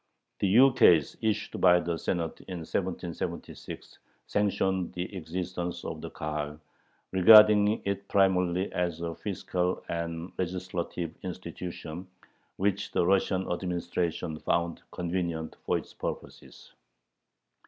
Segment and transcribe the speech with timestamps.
[0.39, 6.59] The ukase issued by the Senate in 1776 sanctioned the existence of the Kahal,
[7.11, 12.07] regarding it primarily as a fiscal and legislative institution,
[12.57, 16.73] which the Russian administration found convenient for its purposes.